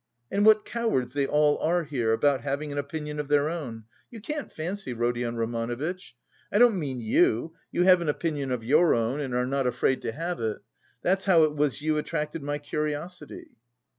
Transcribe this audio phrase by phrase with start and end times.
[0.31, 4.19] And what cowards they all are here, about having an opinion of their own, you
[4.19, 6.15] can't fancy, Rodion Romanovitch.
[6.51, 10.01] I don't mean you, you have an opinion of your own and are not afraid
[10.01, 10.57] to have it.
[11.03, 13.51] That's how it was you attracted my curiosity."